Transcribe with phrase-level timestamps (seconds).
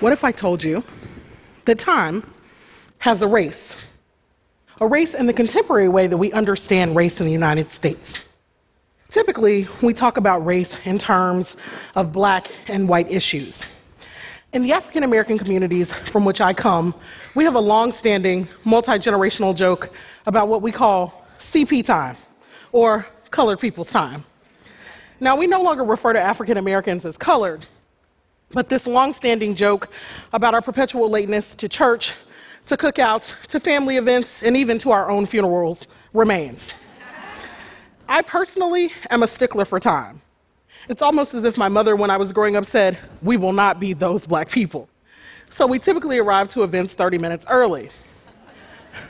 [0.00, 0.84] What if I told you
[1.64, 2.22] that time
[2.98, 3.74] has a race?
[4.80, 8.20] A race in the contemporary way that we understand race in the United States.
[9.10, 11.56] Typically, we talk about race in terms
[11.96, 13.64] of black and white issues.
[14.52, 16.94] In the African American communities from which I come,
[17.34, 19.90] we have a long standing, multi generational joke
[20.26, 22.16] about what we call CP time,
[22.70, 24.24] or colored people's time.
[25.18, 27.66] Now, we no longer refer to African Americans as colored,
[28.50, 29.90] but this long-standing joke
[30.32, 32.14] about our perpetual lateness to church,
[32.66, 36.72] to cookouts, to family events, and even to our own funerals remains.
[38.08, 40.22] I personally am a stickler for time.
[40.88, 43.78] It's almost as if my mother, when I was growing up, said, We will not
[43.78, 44.88] be those black people.
[45.50, 47.90] So we typically arrive to events 30 minutes early.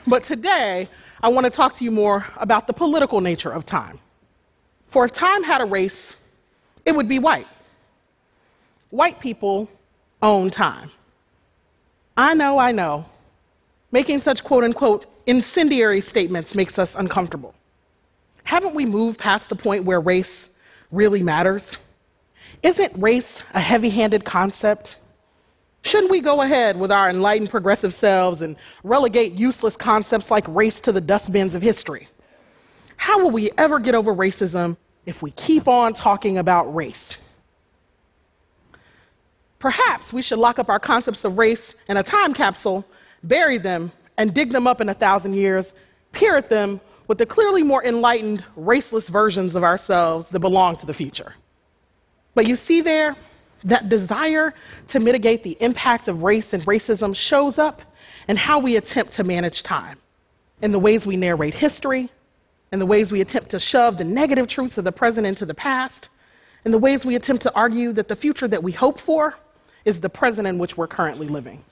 [0.07, 0.89] But today,
[1.23, 4.01] I want to talk to you more about the political nature of time.
[4.89, 6.15] For if time had a race,
[6.85, 7.47] it would be white
[8.91, 9.71] white people
[10.23, 10.91] own time.
[12.17, 13.07] I know, I know.
[13.93, 17.55] Making such quote unquote incendiary statements makes us uncomfortable.
[18.45, 20.49] Haven't we moved past the point where race
[20.91, 21.77] really matters?
[22.63, 24.97] Isn't race a heavy handed concept?
[25.83, 30.81] Shouldn't we go ahead with our enlightened progressive selves and relegate useless concepts like race
[30.83, 32.09] to the dustbins of history?
[32.97, 37.17] How will we ever get over racism if we keep on talking about race?
[39.59, 42.85] Perhaps we should lock up our concepts of race in a time capsule,
[43.25, 45.75] bury them, and dig them up in a thousand years,
[46.13, 50.87] peer at them with the clearly more enlightened, raceless versions of ourselves that belong to
[50.87, 51.35] the future.
[52.35, 53.17] But you see there,
[53.65, 54.55] that desire
[54.89, 57.83] to mitigate the impact of race and racism shows up
[58.29, 59.99] in how we attempt to manage time,
[60.63, 62.09] in the ways we narrate history,
[62.71, 65.55] in the ways we attempt to shove the negative truths of the present into the
[65.55, 66.11] past,
[66.65, 69.35] in the ways we attempt to argue that the future that we hope for
[69.89, 71.65] is the present in which we're currently living.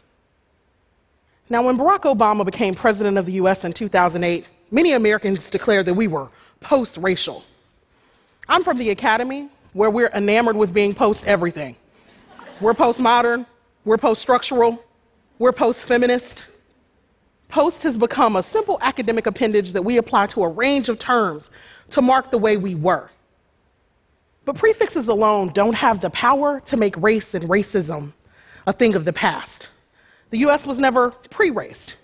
[1.50, 5.93] Now, when Barack Obama became president of the US in 2008, many Americans declared that
[5.93, 7.44] we were post racial.
[8.49, 11.77] I'm from the academy where we're enamored with being post everything.
[12.59, 13.44] We're postmodern,
[13.84, 14.83] we're post structural,
[15.38, 16.47] we're post feminist.
[17.50, 21.50] Post has become a simple academic appendage that we apply to a range of terms
[21.91, 23.10] to mark the way we were.
[24.47, 28.12] But prefixes alone don't have the power to make race and racism
[28.67, 29.69] a thing of the past.
[30.31, 31.95] The US was never pre race.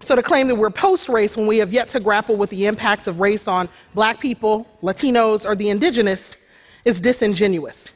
[0.00, 2.66] So to claim that we're post race when we have yet to grapple with the
[2.66, 6.36] impact of race on black people, Latinos, or the indigenous
[6.84, 7.92] is disingenuous.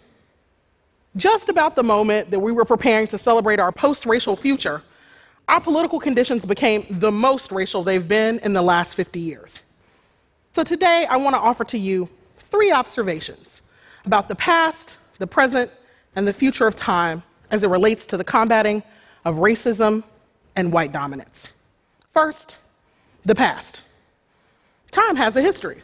[1.16, 4.82] Just about the moment that we were preparing to celebrate our post racial future,
[5.48, 9.60] our political conditions became the most racial they've been in the last 50 years.
[10.52, 12.08] So today, I want to offer to you
[12.50, 13.62] three observations
[14.04, 15.70] about the past, the present,
[16.14, 18.82] and the future of time as it relates to the combating
[19.24, 20.04] of racism
[20.54, 21.48] and white dominance.
[22.12, 22.56] First,
[23.24, 23.82] the past.
[24.90, 25.82] Time has a history,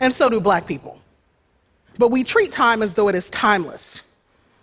[0.00, 0.98] and so do black people.
[1.98, 4.02] But we treat time as though it is timeless,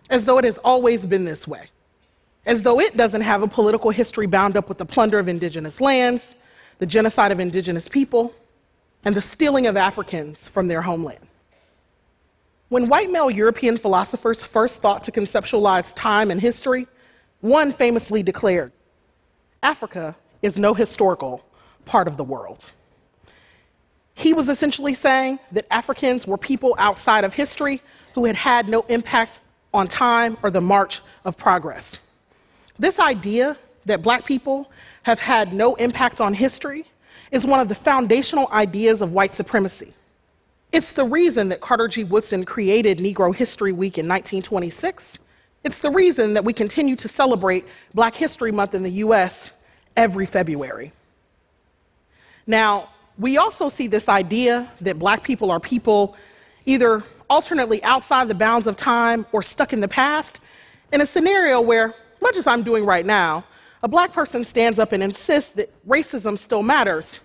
[0.10, 1.68] as though it has always been this way,
[2.46, 5.82] as though it doesn't have a political history bound up with the plunder of indigenous
[5.82, 6.36] lands,
[6.80, 8.34] the genocide of indigenous people,
[9.06, 11.28] and the stealing of Africans from their homeland.
[12.70, 16.88] When white male European philosophers first thought to conceptualize time and history,
[17.42, 18.72] one famously declared
[19.62, 21.46] Africa is no historical
[21.86, 22.72] part of the world.
[24.16, 27.82] He was essentially saying that Africans were people outside of history
[28.14, 29.40] who had had no impact
[29.74, 32.00] on time or the march of progress.
[32.78, 34.72] This idea that black people
[35.04, 36.86] have had no impact on history
[37.34, 39.92] is one of the foundational ideas of white supremacy.
[40.72, 42.04] It's the reason that Carter G.
[42.04, 45.18] Woodson created Negro History Week in 1926.
[45.64, 49.50] It's the reason that we continue to celebrate Black History Month in the US
[49.98, 50.94] every February.
[52.46, 56.16] Now, we also see this idea that black people are people
[56.68, 60.40] either alternately outside the bounds of time or stuck in the past
[60.92, 63.44] in a scenario where, much as I'm doing right now,
[63.84, 67.20] a black person stands up and insists that racism still matters,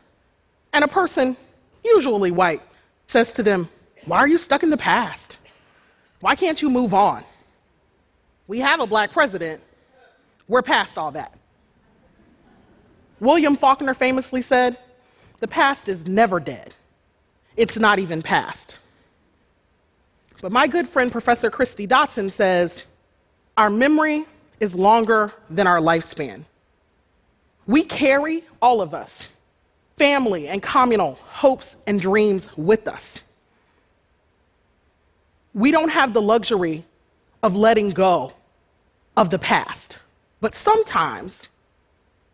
[0.73, 1.37] and a person,
[1.85, 2.61] usually white,
[3.07, 3.69] says to them,
[4.05, 5.39] Why are you stuck in the past?
[6.21, 7.23] Why can't you move on?
[8.49, 9.63] We have a black president.
[10.49, 11.33] We're past all that.
[13.21, 14.77] William Faulkner famously said,
[15.39, 16.75] The past is never dead.
[17.57, 18.79] It's not even past.
[20.41, 22.85] But my good friend, Professor Kristie Dotson, says,
[23.57, 24.27] Our memory
[24.61, 26.45] is longer than our lifespan.
[27.67, 29.29] We carry, all of us,
[29.99, 33.21] family and communal hopes and dreams with us.
[35.55, 36.85] We don't have the luxury
[37.43, 38.33] of letting go
[39.17, 39.99] of the past.
[40.41, 41.49] But sometimes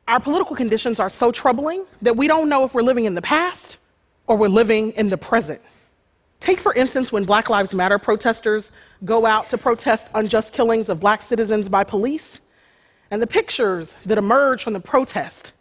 [0.06, 3.22] our political conditions are so troubling that we don't know if we're living in the
[3.22, 3.78] past
[4.26, 5.60] or we're living in the present.
[6.40, 8.70] Take, for instance, when Black Lives Matter protesters
[9.04, 12.40] go out to protest unjust killings of black citizens by police,
[13.10, 15.52] and the pictures that emerge from the protest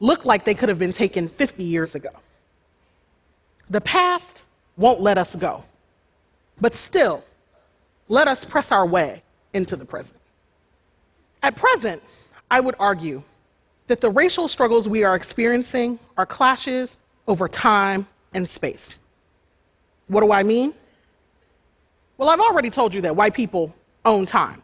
[0.00, 2.10] look like they could have been taken 50 years ago.
[3.68, 4.42] The past
[4.76, 5.64] won't let us go,
[6.60, 7.22] but still,
[8.08, 9.22] let us press our way
[9.52, 10.18] into the present.
[11.42, 12.02] At present,
[12.50, 13.22] I would argue
[13.86, 16.96] that the racial struggles we are experiencing are clashes
[17.28, 18.96] over time and space.
[20.08, 20.74] What do I mean?
[22.20, 23.74] Well, I've already told you that white people
[24.04, 24.60] own time.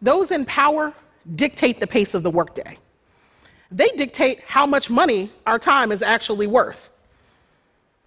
[0.00, 0.94] Those in power
[1.36, 2.78] dictate the pace of the workday.
[3.70, 6.88] They dictate how much money our time is actually worth.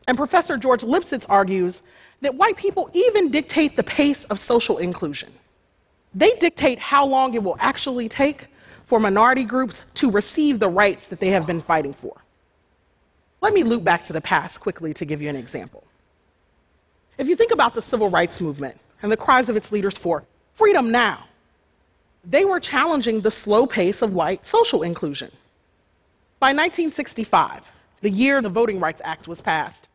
[0.08, 1.84] And Professor George Lipsitz argues
[2.22, 5.32] that white people even dictate the pace of social inclusion.
[6.16, 8.48] They dictate how long it will actually take
[8.86, 12.20] for minority groups to receive the rights that they have been fighting for.
[13.42, 15.84] Let me loop back to the past quickly to give you an example.
[17.18, 20.24] If you think about the civil rights movement and the cries of its leaders for
[20.54, 21.26] freedom now,
[22.24, 25.32] they were challenging the slow pace of white social inclusion.
[26.40, 27.70] By 1965,
[28.02, 29.90] the year the Voting Rights Act was passed,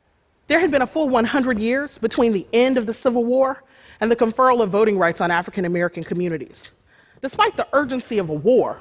[0.49, 3.63] there had been a full 100 years between the end of the Civil War
[4.01, 6.71] and the conferral of voting rights on African American communities.
[7.21, 8.81] Despite the urgency of a war,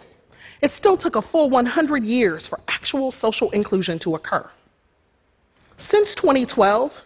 [0.61, 4.47] it still took a full 100 years for actual social inclusion to occur.
[5.77, 7.04] Since 2012,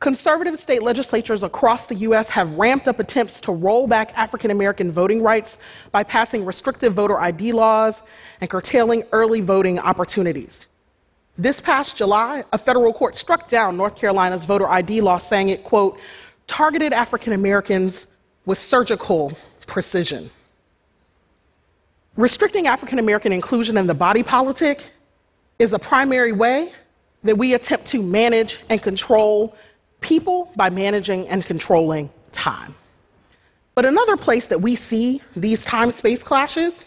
[0.00, 4.92] conservative state legislatures across the US have ramped up attempts to roll back African American
[4.92, 5.58] voting rights
[5.90, 8.02] by passing restrictive voter ID laws
[8.40, 10.66] and curtailing early voting opportunities.
[11.36, 15.62] This past July, a federal court struck down North Carolina's voter ID law, saying it,
[15.62, 15.98] quote,
[16.48, 18.06] targeted African Americans
[18.44, 19.32] with surgical
[19.66, 20.30] precision.
[22.16, 24.90] Restricting African American inclusion in the body politic
[25.60, 26.72] is a primary way
[27.22, 29.54] that we attempt to manage and control
[30.00, 32.74] people by managing and controlling time.
[33.74, 36.84] But another place that we see these time space clashes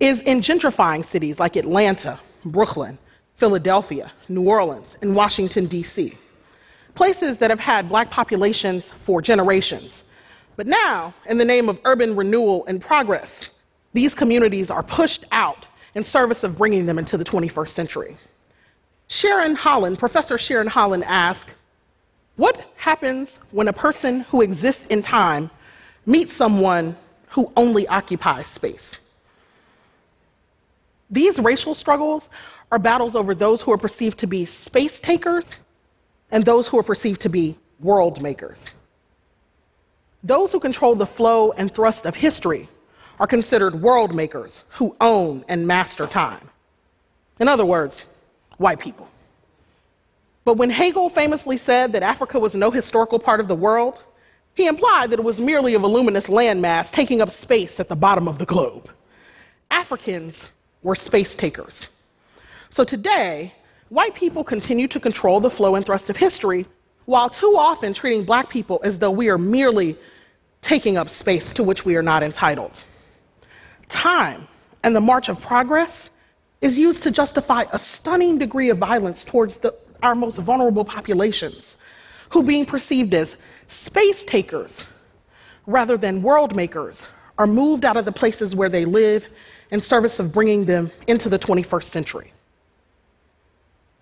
[0.00, 2.98] is in gentrifying cities like Atlanta, Brooklyn,
[3.36, 6.16] Philadelphia, New Orleans, and Washington, D.C
[6.94, 10.04] places that have had black populations for generations.
[10.56, 13.50] But now, in the name of urban renewal and progress,
[13.94, 18.16] these communities are pushed out in service of bringing them into the 21st century.
[19.08, 21.50] Sharon Holland, Professor Sharon Holland asked,
[22.36, 25.50] What happens when a person who exists in time
[26.06, 26.96] meets someone
[27.28, 28.98] who only occupies space?
[31.10, 32.30] These racial struggles
[32.70, 35.56] are battles over those who are perceived to be space takers
[36.30, 38.70] and those who are perceived to be world makers.
[40.24, 42.68] Those who control the flow and thrust of history
[43.20, 46.48] are considered world makers who own and master time.
[47.38, 48.06] In other words,
[48.56, 49.08] white people.
[50.44, 54.02] But when Hegel famously said that Africa was no historical part of the world,
[54.54, 58.28] he implied that it was merely a voluminous landmass taking up space at the bottom
[58.28, 58.90] of the globe.
[59.70, 60.48] Africans
[60.82, 61.88] were space takers.
[62.70, 63.54] So today,
[63.88, 66.66] white people continue to control the flow and thrust of history,
[67.06, 69.96] while too often treating black people as though we are merely
[70.60, 72.82] taking up space to which we are not entitled.
[73.88, 74.48] Time
[74.82, 76.10] and the march of progress
[76.60, 81.76] is used to justify a stunning degree of violence towards the, our most vulnerable populations,
[82.30, 83.36] who, being perceived as
[83.68, 84.84] space takers
[85.66, 87.04] rather than world makers,
[87.38, 89.26] are moved out of the places where they live
[89.70, 92.32] in service of bringing them into the 21st century.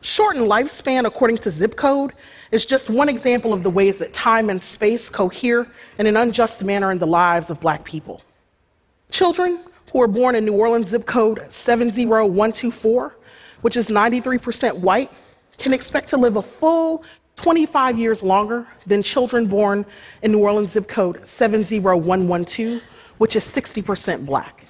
[0.00, 2.12] Shortened lifespan, according to zip code,
[2.50, 6.64] is just one example of the ways that time and space cohere in an unjust
[6.64, 8.22] manner in the lives of black people.
[9.10, 9.60] Children
[9.92, 13.16] who are born in New Orleans zip code 70124,
[13.60, 15.10] which is 93% white,
[15.60, 17.04] can expect to live a full
[17.36, 19.86] 25 years longer than children born
[20.22, 22.82] in New Orleans zip code 70112,
[23.18, 24.66] which is 60% black.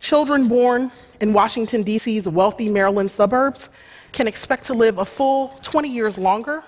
[0.00, 0.90] Children born
[1.20, 3.68] in Washington, D.C.'s wealthy Maryland suburbs
[4.12, 6.62] can expect to live a full 20 years longer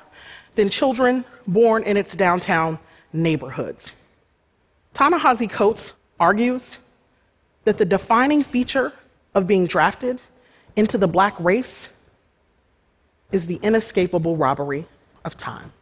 [0.55, 2.79] than children born in its downtown
[3.13, 3.93] neighborhoods.
[4.95, 6.79] Ta-Nehisi Coates argues
[7.65, 8.93] that the defining feature
[9.35, 10.21] of being drafted
[10.77, 11.89] into the black race
[13.33, 14.87] is the inescapable robbery
[15.25, 15.73] of time.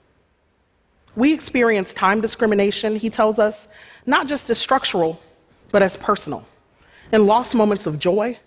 [1.14, 3.68] We experience time discrimination, he tells us,
[4.04, 5.20] not just as structural,
[5.70, 6.46] but as personal,
[7.12, 8.38] in lost moments of joy,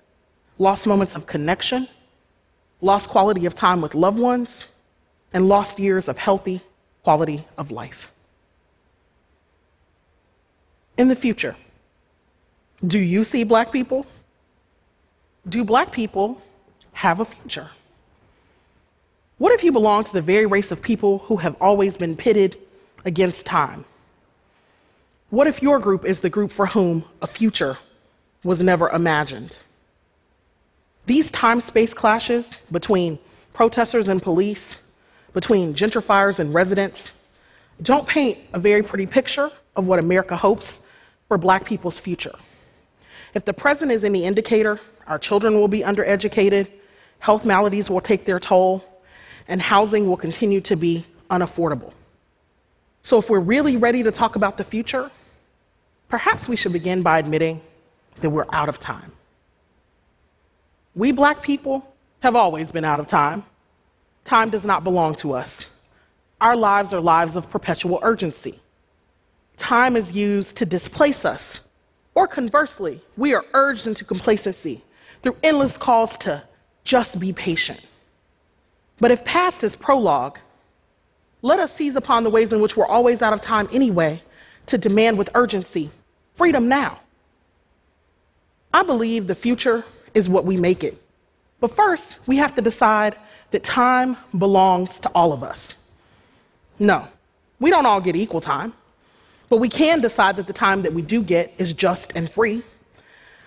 [0.58, 1.88] lost moments of connection,
[2.82, 4.65] lost quality of time with loved ones,
[5.34, 6.62] and lost years of healthy
[7.03, 8.12] quality of life.
[11.00, 11.56] in the future,
[12.86, 14.06] do you see black people?
[15.48, 16.41] Do black people
[16.91, 17.70] have a future?
[19.39, 22.58] What if you belong to the very race of people who have always been pitted
[23.05, 23.86] against time?
[25.29, 27.77] What if your group is the group for whom a future
[28.43, 29.58] was never imagined?
[31.05, 33.17] These time space clashes between
[33.53, 34.75] protesters and police,
[35.31, 37.12] between gentrifiers and residents,
[37.81, 40.81] don't paint a very pretty picture of what America hopes
[41.29, 42.36] for black people's future.
[43.34, 46.67] If the present is any indicator, our children will be undereducated,
[47.19, 48.84] health maladies will take their toll,
[49.50, 51.91] and housing will continue to be unaffordable.
[53.01, 55.12] So, if we're really ready to talk about the future,
[56.08, 57.60] perhaps we should begin by admitting
[58.22, 59.12] that we're out of time.
[60.96, 63.44] We black people have always been out of time.
[64.24, 65.65] Time does not belong to us.
[66.39, 68.60] Our lives are lives of perpetual urgency.
[69.58, 71.60] Time is used to displace us,
[72.15, 74.84] or conversely, we are urged into complacency
[75.22, 76.44] through endless calls to
[76.84, 77.82] just be patient.
[79.00, 80.39] But if past is prologue,
[81.41, 84.22] let us seize upon the ways in which we're always out of time anyway
[84.65, 85.89] to demand with urgency
[86.34, 87.00] freedom now.
[88.74, 91.01] I believe the future is what we make it.
[91.60, 93.18] But first, we have to decide
[93.51, 95.74] that time belongs to all of us.
[96.77, 97.08] No,
[97.60, 98.74] we don't all get equal time,
[99.50, 102.63] but we can decide that the time that we do get is just and free.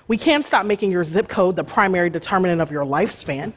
[0.09, 3.55] We can stop making your zip code the primary determinant of your lifespan.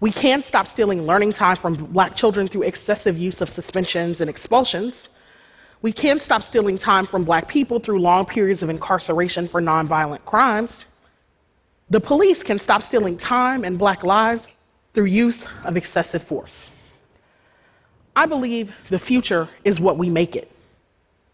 [0.00, 4.30] We can't stop stealing learning time from black children through excessive use of suspensions and
[4.30, 5.10] expulsions.
[5.82, 10.24] We can't stop stealing time from black people through long periods of incarceration for nonviolent
[10.24, 10.86] crimes.
[11.90, 14.56] The police can stop stealing time and black lives
[14.94, 16.70] through use of excessive force.
[18.16, 20.50] I believe the future is what we make it.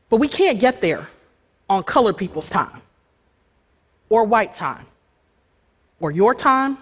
[0.08, 1.08] But we can't get there
[1.68, 2.80] on colored people's time,
[4.08, 4.86] or white time,
[5.98, 6.78] or your time,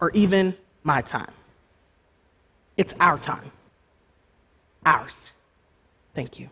[0.00, 1.32] or even my time.
[2.76, 3.50] It's our time.
[4.86, 5.30] Ours.
[6.14, 6.48] Thank you.